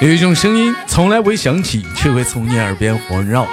[0.00, 3.44] 有一种声音从来不会响起，却会从你耳边环绕；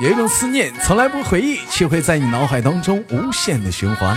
[0.00, 4.16] 有一种思念从来不回忆，却会在你脑海当中无限的循环。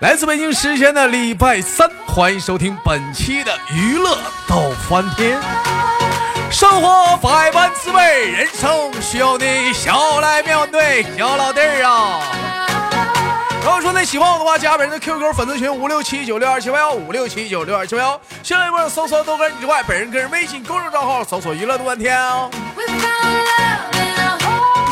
[0.00, 4.16] 来自北京时间的礼拜三，欢迎收听本期的娱乐
[4.48, 5.38] 逗翻天。
[6.50, 11.04] 生活百般滋味，人生需要你笑来面对。
[11.18, 12.20] 小老弟儿啊！
[13.64, 18.20] 如果说你喜欢我的话，加本人的 QQ 粉丝群五六七九六二七八幺五六七九六二七八幺。
[18.42, 22.50] 新浪微博搜索豆哥你之外，本人个人微信公众账号搜索娱乐多半天哦。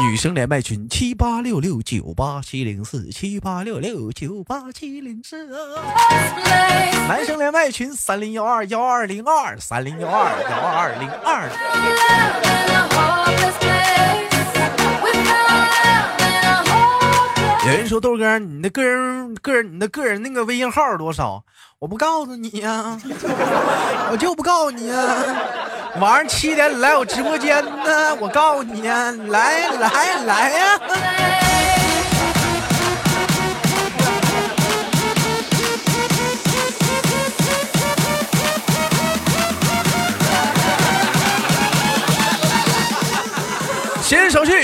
[0.01, 5.47] 女生连麦群七八六六九八七零四七八六六九八七零四。
[7.07, 11.51] 男生连麦群三零幺二幺二零二三零幺二幺二零二。
[17.65, 21.43] 有人说豆哥，你的个人个人你的个人那个微信号多少？
[21.79, 22.99] 我不告诉你呀，
[24.11, 24.97] 我就不告诉你呀。
[26.01, 31.52] 晚上七点来我直播间呢，我告诉你呀，来来来呀。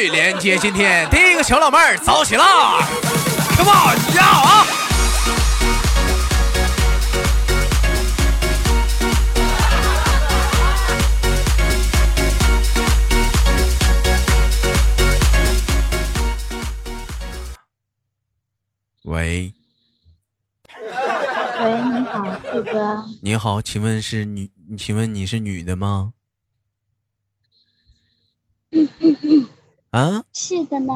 [0.06, 2.78] 连接今天第一个小老妹儿走起啦
[3.56, 4.64] ！Come on，要啊！
[19.04, 19.52] 喂，
[21.60, 23.04] 喂，你好，四哥。
[23.20, 24.50] 你好，请问是女？
[24.78, 26.12] 请问你是女的吗？
[29.90, 30.94] 啊，是的呢。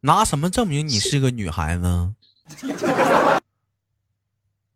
[0.00, 2.12] 拿什么证明你是个女孩子？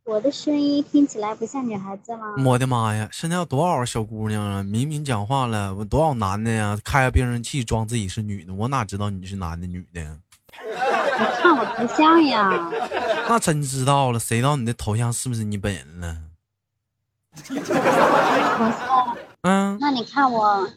[0.05, 2.35] 我的声音听起来不像女孩子吗？
[2.45, 3.09] 我的妈呀！
[3.13, 4.63] 现在有多少小姑娘啊？
[4.65, 6.77] 明明讲话了，我多少男的呀？
[6.85, 10.03] 开着变声器装自己是女的，我哪知道你是男的女的？
[10.53, 12.51] 你看我头像呀？
[13.29, 16.25] 那真知道了，谁知道你的头像是不是你本人呢？
[17.47, 19.17] 头像？
[19.43, 19.79] 嗯。
[19.81, 20.69] 那你看我。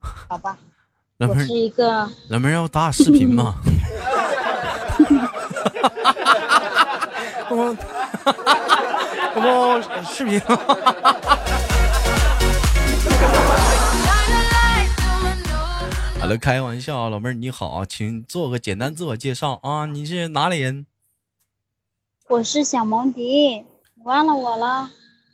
[0.00, 0.56] 好吧，
[1.18, 2.10] 我是一个。
[2.28, 3.54] 老妹儿要打视频吗？
[7.48, 7.74] 我
[9.36, 10.38] 我视频。
[16.20, 20.84] 好了，开玩笑啊，老妹儿你好，请做个简单自我介绍啊，你是哪里人？
[22.28, 23.64] 我是小蒙迪，
[24.04, 24.90] 忘了我了。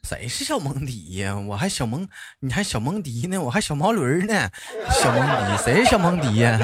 [0.08, 1.36] 谁是小蒙迪呀？
[1.36, 2.06] 我还小蒙，
[2.40, 3.40] 你还小蒙迪呢？
[3.40, 4.48] 我还小毛驴呢。
[4.90, 6.58] 小蒙迪，谁是小蒙迪呀？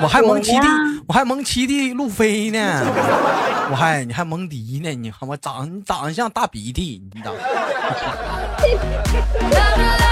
[0.00, 0.66] 我还蒙七弟，
[1.06, 2.84] 我还蒙七弟路飞呢。
[3.70, 4.92] 我还你还蒙迪呢？
[4.94, 7.32] 你看我长，你长得像大鼻涕，你长。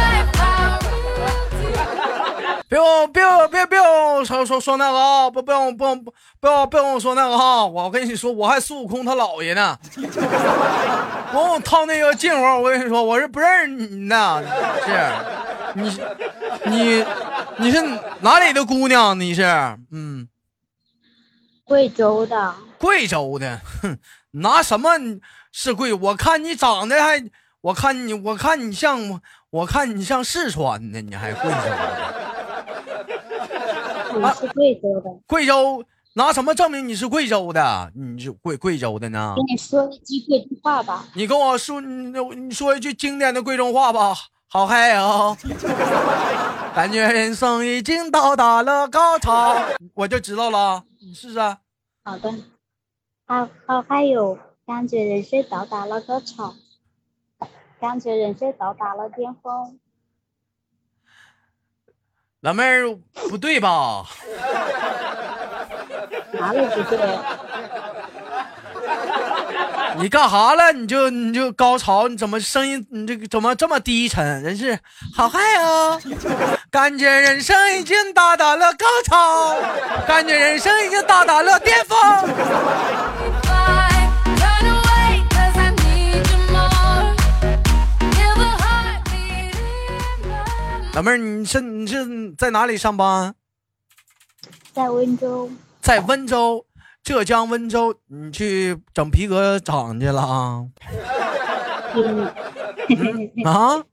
[2.70, 2.78] 别
[3.12, 3.78] 别别别
[4.24, 5.28] 说说说那个啊！
[5.28, 7.66] 不不用不用不不要不用说那个哈！
[7.66, 9.76] 我跟你说，我还孙悟空他姥爷呢。
[11.32, 14.44] 我套那个近乎，我跟你说，我是不认识你的。
[14.86, 15.12] 是，
[15.74, 16.00] 你
[16.66, 17.04] 你
[17.56, 17.82] 你是
[18.20, 19.18] 哪里的姑娘？
[19.18, 19.42] 你是
[19.90, 20.28] 嗯，
[21.64, 22.54] 贵州的。
[22.78, 23.98] 贵州的，哼，
[24.30, 24.92] 拿什么
[25.50, 25.92] 是贵？
[25.92, 27.20] 我看你长得还，
[27.62, 29.20] 我看你我看你像
[29.50, 32.19] 我看你像四川的，你还贵州的。
[34.22, 35.82] 我是贵州的，贵州
[36.14, 37.92] 拿什么证明你是贵州的？
[37.94, 39.34] 你是贵贵州的呢？
[39.36, 41.06] 跟你说一句贵州话吧。
[41.14, 44.14] 你跟我说，你你说一句经典的贵州话吧。
[44.52, 45.36] 好嗨哦，
[46.74, 49.54] 感觉人生已经到达了高潮，
[49.94, 50.82] 我就知道了。
[51.00, 51.38] 你试试。
[52.02, 52.34] 好的。
[53.26, 54.36] 好好嗨哟，
[54.66, 56.54] 感觉人生到达了高潮，
[57.80, 59.78] 感觉人生到达了巅峰。
[62.40, 62.88] 老妹儿
[63.28, 64.02] 不对吧？
[66.32, 66.98] 哪里不对？
[69.98, 70.72] 你干啥了？
[70.72, 72.08] 你就你就高潮？
[72.08, 72.86] 你怎么声音？
[72.90, 74.42] 你这个怎么这么低沉？
[74.42, 74.78] 人是
[75.14, 76.00] 好嗨哦！
[76.70, 79.56] 感觉人生已经到达了高潮，
[80.06, 81.98] 感觉人生已经到达了巅峰。
[90.92, 93.32] 老妹儿，你是你是在哪里上班？
[94.72, 95.48] 在温州。
[95.80, 96.66] 在温州，
[97.04, 100.66] 浙江温州，你去整皮革厂去了啊？
[103.44, 103.84] 啊？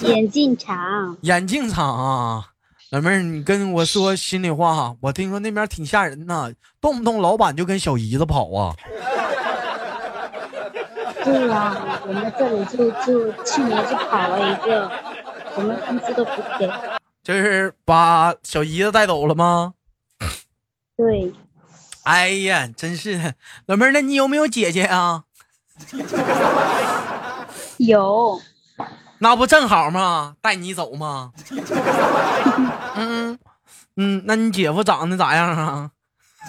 [0.00, 1.16] 眼镜厂。
[1.22, 2.50] 眼镜厂啊，
[2.90, 8.72] 老妹儿，你跟我说心里话，我听说那边挺吓人呐，动不动老板就跟小姨子跑啊。
[11.24, 14.88] 对呀，我们这里就就去年就跑了一个，
[15.56, 16.70] 我们工资都不给。
[17.22, 19.74] 就是把小姨子带走了吗？
[20.96, 21.32] 对，
[22.04, 23.34] 哎呀，真是的，
[23.66, 25.24] 老妹儿，那你有没有姐姐啊？
[27.78, 28.40] 有，
[29.18, 30.36] 那不正好吗？
[30.40, 31.32] 带你走吗？
[32.96, 33.38] 嗯
[33.96, 35.90] 嗯，那你姐夫长得咋样啊？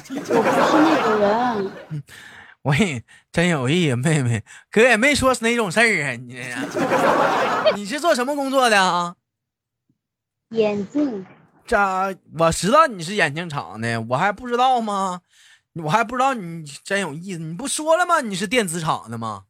[0.10, 1.71] 我不是那种人。
[2.68, 6.12] 我也真有意思，妹妹，哥也没说是哪种事儿啊。
[6.16, 6.36] 你
[6.69, 9.16] 这， 你是做什么工作的啊？
[10.50, 11.25] 眼镜，
[11.66, 11.78] 这
[12.38, 15.22] 我知道你是眼镜厂的，我还不知道吗？
[15.81, 18.19] 我还不知道你真有意思，你不说了吗？
[18.19, 19.44] 你是电子厂的吗？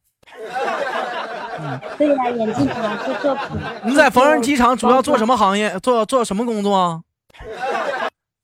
[1.96, 3.36] 对呀，眼镜厂是做。
[3.84, 5.76] 你在缝纫机厂主要做什么行业？
[5.80, 7.02] 做做什么工作？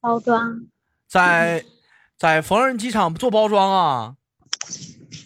[0.00, 0.66] 包装。
[1.06, 1.64] 在
[2.18, 4.14] 在缝纫机厂做包装啊？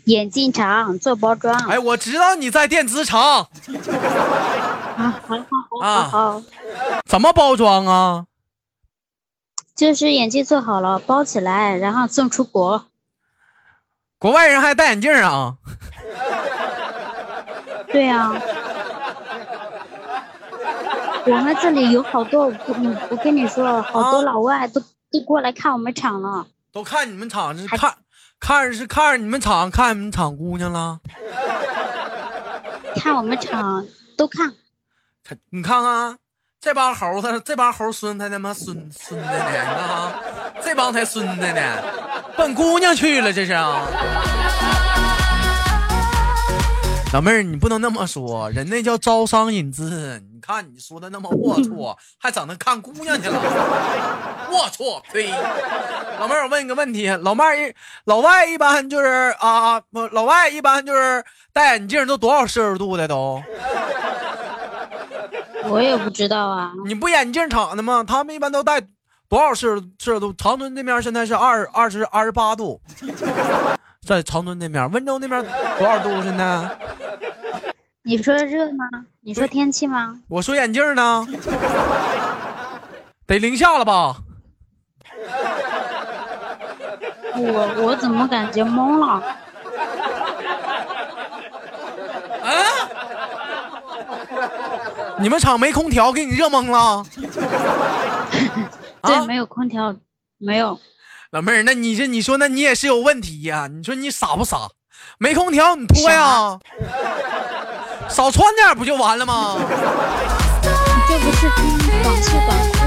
[0.04, 1.54] 眼镜厂做包装。
[1.68, 3.20] 哎，我知道你在电子厂。
[3.20, 3.46] 啊，
[4.96, 5.44] 好好
[5.80, 6.42] 好好好。
[7.06, 8.24] 怎么包装啊？
[9.76, 12.86] 就是眼镜做好了，包起来，然后送出国。
[14.18, 15.54] 国外人还戴眼镜啊？
[17.92, 18.32] 对呀。
[21.26, 24.80] 我们这里有好多，我我跟你说，好多老外都
[25.12, 26.46] 都过来看我们厂了。
[26.72, 27.94] 都看你们厂是看。
[28.40, 31.00] 看是看着你们厂看你们厂姑娘了，
[32.96, 33.86] 看我们厂
[34.16, 34.52] 都看。
[35.50, 36.16] 你看看
[36.60, 39.32] 这帮猴子，这帮猴孙他他妈孙孙子呢！
[39.32, 40.20] 你看啊，
[40.62, 41.82] 这帮才孙子呢，
[42.36, 43.82] 奔姑娘去了这是啊。
[47.14, 50.22] 老妹儿，你不能那么说，人那叫招商引资。
[50.30, 53.40] 你看你说的那么龌龊，还整那看姑娘去了，
[54.50, 55.00] 龌龊！
[55.10, 55.30] 呸！
[56.20, 57.74] 老妹儿，我问你个问题，老妹儿，
[58.04, 63.42] 老外一般就是啊，不，老外一般就是戴眼镜都多少摄氏度的都？
[65.64, 66.72] 我也不知道啊。
[66.86, 68.04] 你不眼镜厂的吗？
[68.06, 68.82] 他们一般都戴
[69.28, 70.30] 多少摄摄氏度？
[70.34, 72.78] 长春这边现在是二二十二十八度。
[74.08, 75.44] 在长春那边，温州那边
[75.78, 76.78] 多少度现在？
[78.04, 78.86] 你说热吗？
[79.20, 80.18] 你说天气吗？
[80.28, 81.26] 我说眼镜呢，
[83.26, 84.16] 得零下了吧？
[87.36, 89.22] 我我怎么感觉懵了？
[92.42, 92.56] 啊？
[95.18, 97.04] 你们厂没空调，给你热懵了？
[99.02, 99.94] 对，没有空调，
[100.38, 100.80] 没有。
[101.30, 103.68] 老妹儿，那你这你说，那你也是有问题呀？
[103.70, 104.70] 你说你傻不傻？
[105.18, 106.58] 没空调你脱呀，
[108.08, 109.56] 少穿点不就完了吗？
[109.58, 109.64] 你
[111.06, 111.48] 这不是
[112.02, 112.78] 短袖短裤？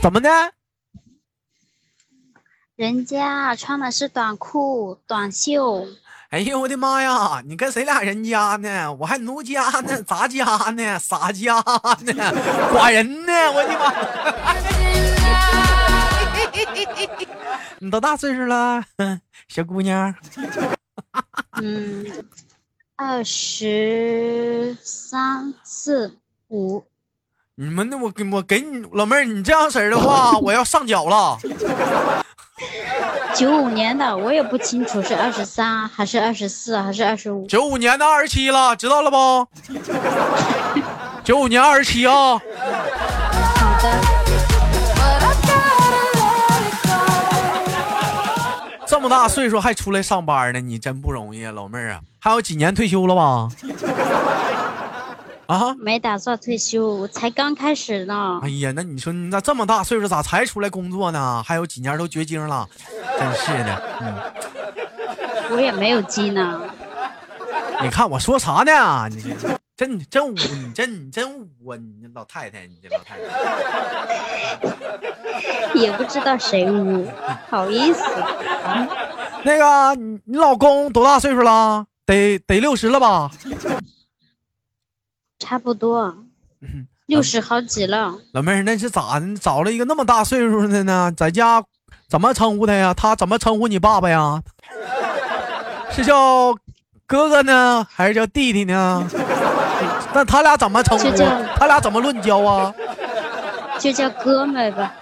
[0.00, 0.30] 怎么的？
[2.76, 5.86] 人家穿的是短裤短袖。
[6.30, 7.42] 哎呦我的妈呀！
[7.44, 8.90] 你跟谁俩人家呢？
[8.94, 10.02] 我还奴家呢？
[10.02, 10.98] 咋家呢？
[10.98, 12.14] 啥家呢？
[12.72, 13.32] 寡人呢？
[13.52, 13.92] 我的妈！
[17.84, 18.80] 你多大岁数了，
[19.48, 20.14] 小姑娘？
[21.60, 22.06] 嗯，
[22.94, 26.16] 二十三四
[26.50, 26.84] 五。
[27.56, 31.36] 你们那我给我给你老妹儿，你这样式儿的话，我要上缴了。
[33.34, 37.44] 九五年的，我也不清楚是二十三还是二十四还是二十五。
[37.48, 39.48] 九五年的二十七了，知道了不？
[41.24, 42.38] 九五年二十七啊。
[43.56, 44.21] 好的。
[49.02, 52.00] 么大岁数还出来上班呢，你真不容易啊，老妹儿啊！
[52.20, 53.48] 还有几年退休了吧？
[55.46, 58.40] 啊，没打算退休，才刚开始呢。
[58.42, 61.42] 哎呀，那你说你咋这么大岁数咋才出来工作呢？
[61.44, 62.66] 还有几年都绝经了，
[63.18, 63.82] 真是的。
[64.00, 64.14] 嗯，
[65.50, 66.60] 我也没有鸡呢。
[67.82, 69.08] 你看我说啥呢？
[69.10, 69.34] 你
[69.76, 73.24] 真真污，你真你真污，你老太太，你这老太太，
[75.74, 77.06] 也不知道谁污，
[77.48, 78.02] 好意思
[78.64, 78.86] 啊？
[79.44, 81.84] 那个，你你老公多大岁数了？
[82.06, 83.30] 得得六十了吧？
[85.38, 86.14] 差不多，
[87.06, 88.14] 六十好几了。
[88.32, 89.34] 老妹儿，那是咋的？
[89.36, 91.12] 找了一个那么大岁数的呢？
[91.16, 91.62] 在家
[92.08, 92.94] 怎么称呼他呀？
[92.94, 94.42] 他怎么称呼你爸爸呀？
[95.90, 96.54] 是叫？
[97.04, 97.86] 哥哥呢？
[97.92, 99.06] 还是叫弟弟呢？
[100.14, 101.04] 那他俩怎么称呼？
[101.56, 102.72] 他俩怎么论交啊？
[103.78, 104.94] 就叫哥们吧。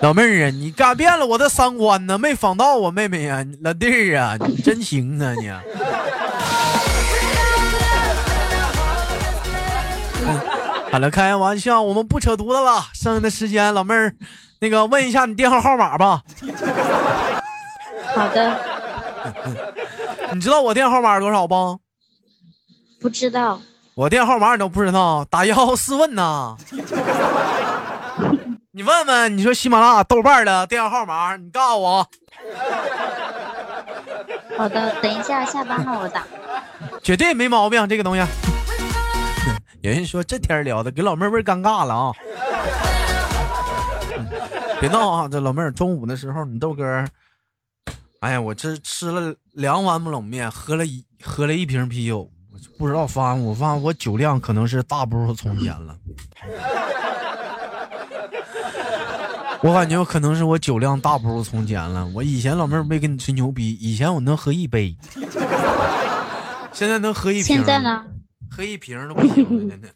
[0.00, 5.50] 老妹儿啊，你改变了我的三观呢，没仿到我妹妹呀，老弟儿啊，你真行啊你。
[10.92, 12.86] 好了，开玩笑，我们不扯犊子了。
[12.94, 14.14] 剩下的时间，老妹儿，
[14.60, 16.22] 那个问一下你电话号码吧。
[18.14, 18.56] 好的。
[20.32, 21.80] 你知道我电话号码多少不？
[23.00, 23.60] 不知道。
[23.94, 25.24] 我电话号码你都不知道？
[25.24, 26.56] 打幺幺四问呐。
[28.78, 32.08] 你问问，你说喜马拉雅、豆瓣的电话号码，你告诉我。
[34.56, 36.24] 好的，等一下下班了我打。
[37.02, 38.24] 绝对没毛病，这个东西。
[39.82, 42.12] 有人说这天聊的给老妹儿味尴尬了啊！
[44.80, 47.04] 别闹啊，这老妹儿中午的时候，你豆哥，
[48.20, 52.30] 哎呀，我这吃了两碗冷面，喝了一喝了一瓶啤酒，
[52.78, 55.98] 不知道发我发现我酒量可能是大不如从前了。
[59.62, 62.06] 我感觉可能是我酒量大不如从前了。
[62.14, 64.96] 我以前老妹儿没跟你吹牛逼，以前我能喝一杯，
[66.72, 67.42] 现在能喝一瓶。
[67.42, 68.04] 现在呢？
[68.50, 69.88] 喝一瓶都不行了，真的。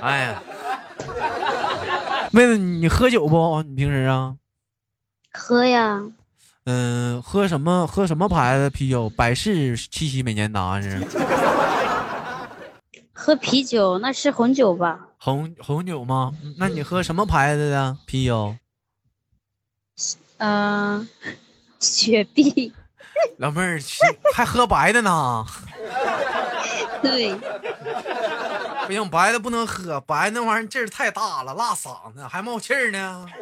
[0.00, 0.42] 哎呀，
[2.30, 3.62] 妹子，你喝酒不？
[3.62, 4.36] 你平时啊？
[5.32, 6.00] 喝呀。
[6.64, 7.86] 嗯，喝什么？
[7.86, 9.10] 喝什么牌子啤酒？
[9.10, 11.04] 百事、七喜、美年达是？
[13.12, 15.05] 喝啤酒，那是红酒吧？
[15.18, 16.32] 红红酒吗？
[16.58, 18.56] 那你喝什么牌子的啤酒？
[20.38, 21.08] 嗯，
[21.80, 22.72] 雪碧。
[23.38, 23.80] 老妹儿
[24.34, 25.44] 还喝白的呢？
[27.02, 27.34] 对。
[28.86, 33.26] 不行，白的不能喝，白那玩意儿劲儿太大了，辣嗓子，还冒气儿呢。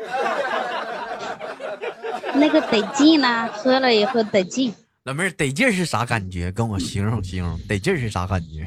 [2.35, 4.75] 那个得劲呢，喝了以后得劲。
[5.03, 6.51] 老妹儿得劲是啥感觉？
[6.51, 8.67] 跟我形容形容，得劲是啥感觉？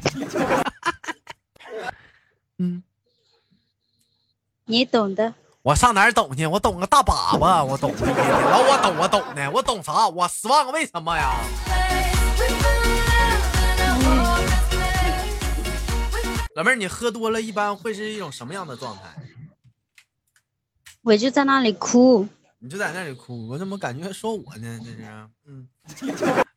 [2.58, 2.80] 嗯，
[4.70, 5.32] 你懂的。
[5.62, 6.46] 我上哪儿懂去？
[6.46, 7.90] 我懂个大粑粑，我懂。
[7.90, 10.06] 老我懂，我懂的，我懂啥？
[10.08, 11.34] 我十万个为什么呀？
[16.54, 19.04] 老妹儿，你喝多了一般会是一种什么样的状态？
[21.00, 22.28] 我就在那里哭。
[22.58, 23.48] 你就在那里哭？
[23.48, 24.78] 我怎么感觉说我呢？
[24.84, 24.98] 这是，
[25.46, 25.66] 嗯。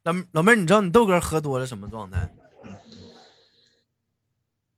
[0.04, 2.30] 老老妹儿，你知道你豆哥喝多了什么状态？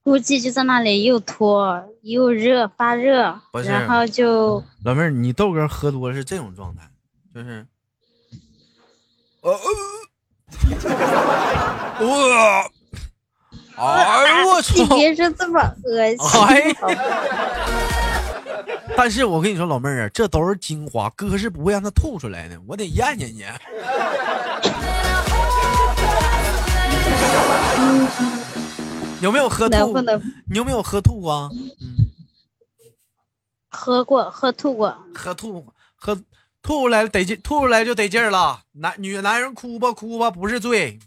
[0.03, 6.81] 估计就在那里又脱又热发热，然后就老妹儿，你豆哥喝多是这种状态，
[7.33, 7.65] 就是，
[9.39, 9.51] 呃，
[12.05, 12.67] 哇，
[13.77, 14.74] 哎呦我操！
[14.75, 16.75] 你别说这么恶心。
[18.98, 23.45] 但是我跟你说，老妹儿啊，这都是精华，哥是不会让他吐出来的，我得咽进去。
[29.24, 29.75] 有没有喝吐？
[30.48, 31.50] 你有没有喝吐过？
[31.82, 31.98] 嗯，
[33.70, 34.98] 喝过，喝吐过。
[35.13, 35.65] 喝吐，
[35.96, 36.15] 喝
[36.62, 38.60] 吐出来得劲，吐出来就得劲儿了。
[38.74, 41.00] 男女男人哭吧哭吧不是罪。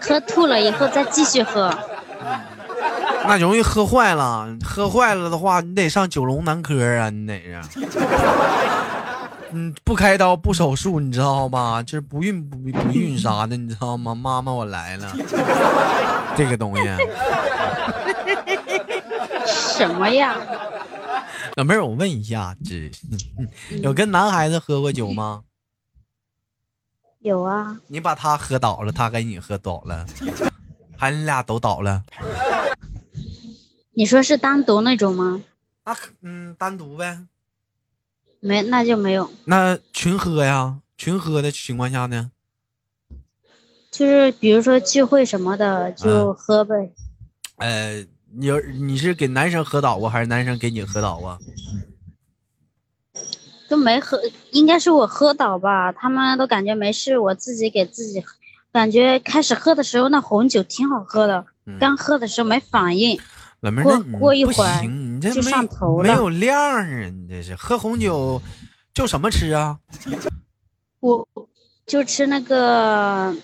[0.00, 1.72] 喝吐了以后再继续喝。
[3.26, 7.80] 那容易喝坏了，喝坏了的话，你得上九龙男科啊，你得是。
[9.54, 11.80] 嗯，不开刀不手术，你知道吗？
[11.82, 14.12] 就是不孕不不孕啥 的，你知道吗？
[14.12, 15.14] 妈妈，我来了，
[16.36, 16.82] 这个东西。
[19.46, 20.36] 什么呀？
[21.56, 22.90] 老妹儿，我问一下，这
[23.80, 25.44] 有跟男孩子喝过酒吗？
[27.20, 27.78] 有啊。
[27.86, 30.04] 你把他喝倒了，他给你喝倒了，
[30.96, 32.02] 还你俩都倒了？
[33.92, 35.40] 你说是单独那种吗？
[35.84, 37.18] 那嗯，单独呗。
[38.44, 39.30] 没，那就没有。
[39.46, 40.76] 那群喝呀？
[40.98, 42.30] 群喝的情况下呢？
[43.90, 46.92] 就是比如说聚会什么的，就喝呗。
[47.56, 48.04] 呃，
[48.36, 51.38] 你你是给男生喝倒啊，还是男生给你喝倒啊？
[53.66, 54.20] 都没喝，
[54.50, 55.90] 应该是我喝倒吧？
[55.90, 58.22] 他们都感觉没事，我自己给自己。
[58.70, 61.46] 感觉开始喝的时候，那红酒挺好喝的，
[61.80, 63.18] 刚喝的时候没反应。
[63.64, 66.84] 老妹儿，过过一会儿你这就上头了，没有量啊！
[66.84, 68.42] 你这是喝红酒
[68.92, 69.78] 就什么吃啊？
[71.00, 71.26] 我
[71.86, 73.34] 就吃那个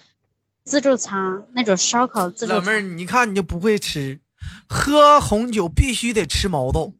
[0.64, 2.52] 自助餐那种烧烤自助。
[2.52, 4.20] 老妹儿，你看你就不会吃，
[4.68, 6.92] 喝红酒必须得吃毛豆，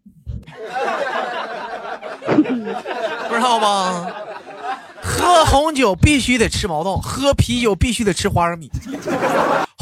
[2.25, 4.11] 不知道吗？
[5.03, 8.71] 喝红酒必须得吃毛豆，喝啤酒必须得吃花生米。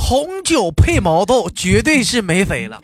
[0.08, 2.80] 红酒配毛豆，绝对是没谁了，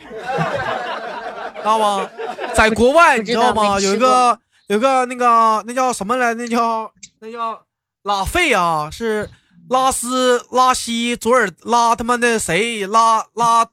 [1.57, 2.07] 知道吗？
[2.53, 3.79] 在国外，你知道吗？
[3.79, 6.35] 有一个，有个那个，那叫什么来？
[6.35, 6.91] 那叫
[7.21, 7.59] 那叫
[8.03, 9.27] 拉菲啊，是
[9.71, 13.65] 拉斯拉西佐尔拉他妈的谁拉拉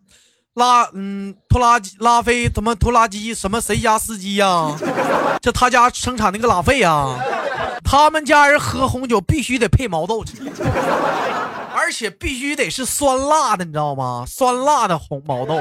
[0.55, 4.75] 拉嗯拖拉机拉菲他妈拖拉机什么谁家司机呀？
[5.43, 7.19] 这他家生产那个拉菲啊，
[7.85, 10.37] 他们家人喝红酒必须得配毛豆吃。
[11.83, 14.25] 而且必须得是酸辣的，你知道吗？
[14.25, 15.61] 酸辣的红毛豆。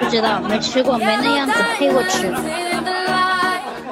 [0.00, 2.32] 不知道，没吃过，没那样子配过吃。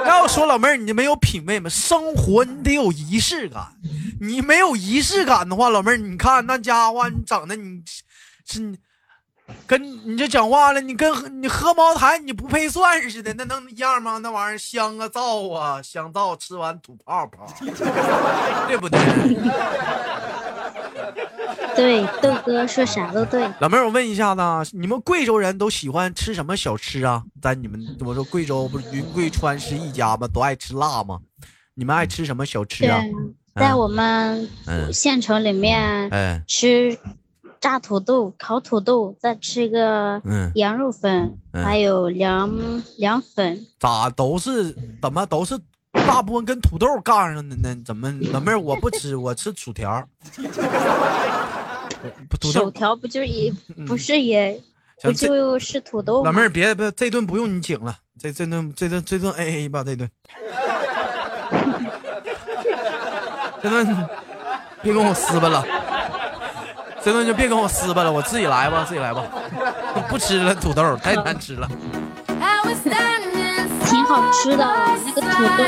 [0.07, 1.69] 要说老妹儿，你没有品味吗？
[1.69, 3.67] 生活你得有仪式感，
[4.19, 7.83] 你没有仪式感的话，老妹儿，你看那家伙，你整的你
[8.47, 8.75] 是
[9.67, 14.19] 跟你这讲话了，你跟你喝茅台你不配蒜似的，那能一样吗？
[14.19, 17.47] 那玩意儿香啊燥啊，香皂吃完吐泡泡，
[18.67, 19.01] 对不对？
[21.77, 23.49] 对，豆哥说啥都对。
[23.61, 24.41] 老妹儿，我问一下子，
[24.77, 27.23] 你们贵州人都喜欢吃什么小吃啊？
[27.41, 30.29] 在你们我说贵州不是云贵川是一家吗？
[30.33, 31.21] 都爱吃辣吗？
[31.75, 33.01] 你们爱吃什么小吃啊？
[33.55, 34.49] 在我们
[34.93, 36.11] 县城里面，
[36.47, 36.97] 吃
[37.61, 40.21] 炸土豆、烤土豆，再吃一个
[40.55, 42.51] 羊肉粉，还有凉
[42.97, 43.67] 凉粉。
[43.79, 45.59] 咋都是怎么都是
[45.93, 47.77] 大部分跟土豆杠上的呢？
[47.85, 50.09] 怎么老妹儿我不吃，我吃薯条。
[52.41, 53.53] 薯条不就也
[53.87, 54.59] 不是也
[55.03, 56.25] 不就是土豆？
[56.25, 60.09] 老妹儿别别，这顿不用你请了，这这顿这顿这顿 A A 吧，这顿。
[63.63, 64.09] 这顿
[64.83, 65.63] 别跟我撕巴了，
[67.03, 69.25] 这顿就别跟我撕巴了，我自己来吧，自己来吧，
[70.09, 71.69] 不吃了土豆太难吃了。
[73.87, 74.65] 挺好吃的
[75.05, 75.65] 那个土豆。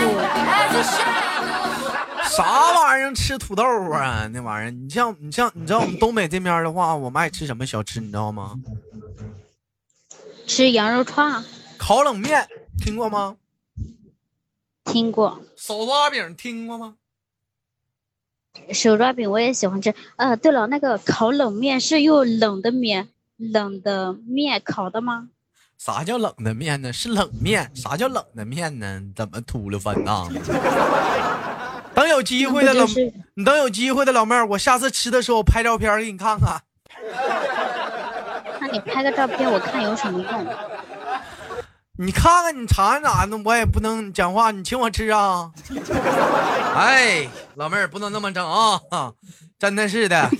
[2.24, 2.44] 啥
[2.80, 4.28] 玩意儿吃土豆啊？
[4.32, 8.00] 那玩意儿，你像你像你知道我们东北这边的话，我们爱吃什么小吃？
[8.00, 8.54] 你知道吗？
[10.46, 11.44] 吃羊肉串、
[11.76, 12.46] 烤冷面，
[12.78, 13.36] 听过吗？
[14.84, 15.40] 听过。
[15.56, 16.94] 手抓饼听过吗？
[18.72, 19.94] 手抓饼我也喜欢吃。
[20.16, 25.28] 呃，对了，那个烤冷面是用冷的面、冷的面烤的吗？
[25.78, 26.92] 啥叫冷的面呢？
[26.92, 27.70] 是冷面。
[27.74, 29.02] 啥叫冷的面呢？
[29.16, 30.28] 怎么秃噜分呐？
[31.94, 32.86] 等有机会的老，
[33.34, 36.62] 你等有机会的老妹儿，我下次吃的时候拍照片给你看看。
[38.60, 40.46] 那你拍个照片，我看有什么用？
[41.98, 43.36] 你看看，你尝尝咋的？
[43.44, 45.50] 我也不能讲话，你请我吃啊！
[46.74, 48.80] 哎，老妹儿不能那么整啊！
[49.58, 50.30] 真的是的，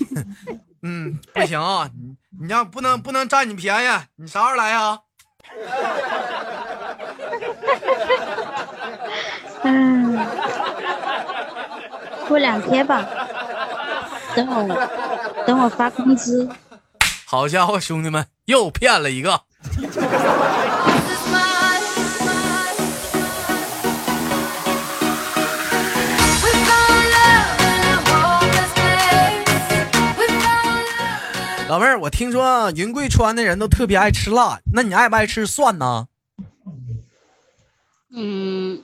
[0.81, 1.87] 嗯，不行啊！
[1.93, 4.99] 你你要不能不能占你便宜，你啥时候来呀？
[9.63, 10.17] 嗯。
[12.27, 13.05] 过两天吧，
[14.35, 14.89] 等我
[15.45, 16.49] 等我发工资。
[17.25, 19.41] 好家伙，兄弟们又骗了一个。
[31.73, 36.07] 老妹儿，我听说云贵川的人都特别爱吃辣，那你爱不爱吃蒜呢？
[38.15, 38.83] 嗯，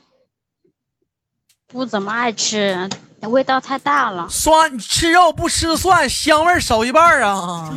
[1.67, 2.89] 不怎么爱吃。
[3.21, 7.71] 味道太大了，蒜吃肉不吃蒜，香味少一半啊！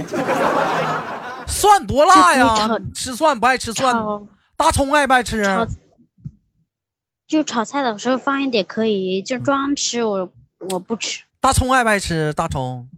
[1.47, 2.79] 蒜多辣呀！
[2.95, 3.95] 吃蒜不爱吃蒜，
[4.57, 5.45] 大葱爱不爱吃？
[7.29, 10.33] 就炒菜的时候放一点可以，就装吃我
[10.71, 11.23] 我不吃。
[11.39, 12.33] 大葱爱不爱吃？
[12.33, 12.89] 大葱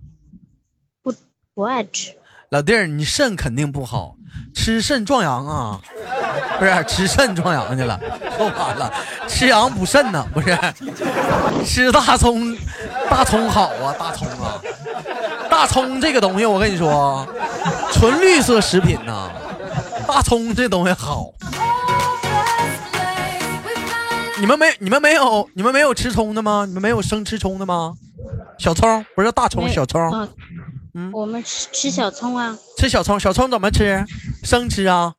[1.55, 2.13] 不不爱吃。
[2.51, 4.17] 老弟儿，你肾肯定不好，
[4.55, 5.81] 吃肾壮阳啊！
[6.59, 7.99] 不是吃肾壮阳去了，
[8.37, 8.93] 说反了，
[9.27, 10.57] 吃阳补肾呢，不是？
[11.65, 12.57] 吃大葱，
[13.09, 14.61] 大葱好啊，大葱啊，
[15.51, 17.27] 大葱这个东西我跟你说，
[17.93, 19.31] 纯绿色食品呐，
[20.07, 21.31] 大葱这东西好。
[24.41, 26.65] 你们没你们没有你们没有吃葱的吗？
[26.67, 27.95] 你们没有生吃葱的吗？
[28.59, 30.01] 小葱不是大葱，小葱。
[30.13, 30.29] 嗯，
[31.13, 32.57] 我们吃吃小葱啊。
[32.79, 34.05] 吃小葱，小葱怎么吃？
[34.43, 35.15] 生吃啊？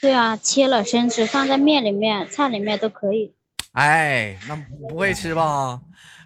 [0.00, 3.32] 对啊，切了生吃，放在面里面、菜里面都可以。
[3.72, 5.80] 哎，那不会吃吧？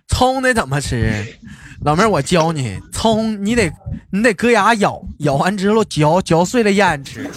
[0.09, 1.38] 葱得怎么吃？
[1.85, 3.73] 老妹儿，我教你，葱你得
[4.12, 7.31] 你得搁牙咬，咬完之后嚼嚼碎了咽吃，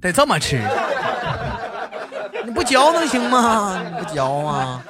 [0.00, 0.62] 得这么吃。
[2.44, 3.82] 你不嚼能行吗？
[3.82, 4.84] 你不嚼啊？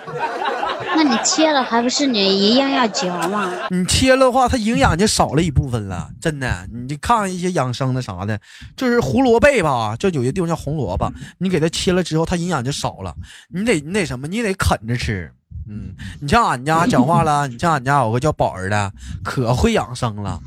[0.96, 3.50] 那你切了还不是你一样要嚼吗？
[3.70, 6.66] 你切了话，它营养就少了一部分了，真的。
[6.70, 8.38] 你看一些养生的啥的，
[8.76, 13.14] 就是胡萝卜吧，就有些地方叫红萝卜，你给它切了之后，它营养就少了。
[13.48, 14.28] 你得你得什么？
[14.28, 15.30] 你得啃着吃。
[15.68, 18.92] 嗯，你像俺家讲话了，你像俺家有个叫宝儿的，
[19.24, 20.38] 可会养生了。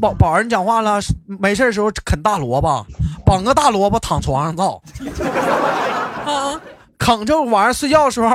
[0.00, 2.84] 宝宝儿，你讲话了，没事的时候啃大萝卜，
[3.24, 4.82] 绑个大萝卜躺床上造。
[6.26, 6.60] 啊，
[6.98, 8.28] 啃着晚上睡觉的时候。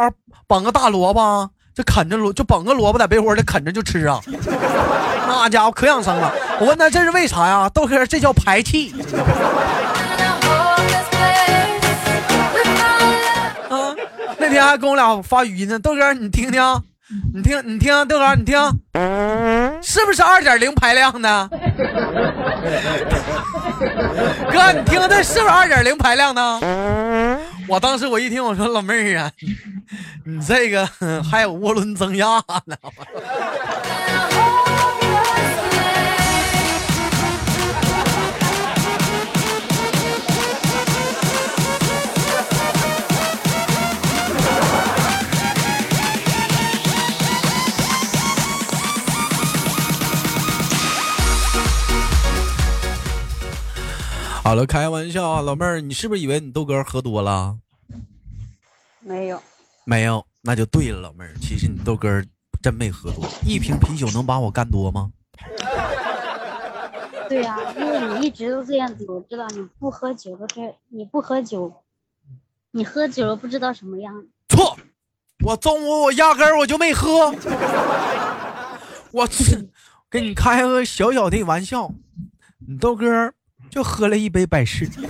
[0.53, 4.21] 绑个大萝卜，就啃着萝，就绑个萝卜在被窝里啃着就吃啊！
[5.25, 6.31] 那家伙可养生了。
[6.59, 7.67] 我问他这是为啥呀？
[7.69, 8.93] 豆哥，这叫排气。
[13.67, 13.95] 啊！
[14.37, 15.79] 那天还跟我俩发语音呢。
[15.79, 16.61] 豆哥，你听听，
[17.33, 18.55] 你听，你听，豆哥，你听，
[19.81, 21.49] 是不是二点零排量的？
[24.51, 26.59] 哥，你听这是不是二点零排量的？
[27.67, 29.31] 我当时我一听，我说老妹儿啊，
[30.25, 30.87] 你这个
[31.29, 32.75] 还有涡轮增压呢。
[54.43, 57.57] 好了，开玩笑啊，老妹儿，你是不是以为你豆哥喝多了？
[58.99, 59.41] 没有，
[59.85, 62.21] 没有，那就对了，老妹儿，其实你豆哥
[62.61, 65.13] 真没喝多，一瓶啤酒能把我干多吗？
[67.29, 71.73] 对呀，因为你一直都这样子，我知道你不喝酒都是你不喝酒，
[72.71, 74.25] 你喝酒了不知道什么样。
[74.49, 74.77] 错，
[75.45, 77.33] 我中午我压根儿我就没喝，
[79.11, 79.25] 我
[80.09, 81.89] 跟你开个小小的玩笑，
[82.67, 83.33] 你豆哥。
[83.73, 84.87] 就喝了一杯百事。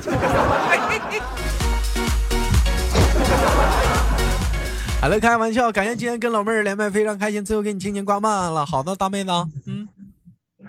[5.01, 7.43] 好了，开玩笑，感谢今天跟老妹儿连麦，非常开心。
[7.43, 9.31] 最后给你轻轻挂慢了，好的，大妹子，
[9.67, 9.85] 嗯，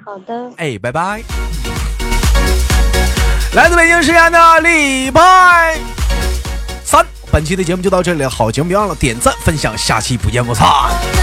[0.05, 1.23] 好的，哎，拜拜。
[3.53, 5.79] 来自北京时间的礼拜
[6.85, 11.14] 三，本期的节目就到这里了，好节目别忘了点赞分享，下期不见不散。